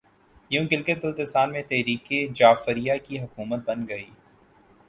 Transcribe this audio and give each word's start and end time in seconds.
یوں 0.51 0.63
گلگت 0.71 1.03
بلتستان 1.03 1.51
میں 1.51 1.61
تحریک 1.63 2.11
جعفریہ 2.35 2.93
کی 3.03 3.19
حکومت 3.19 3.59
بن 3.65 3.87
گئی 3.89 4.05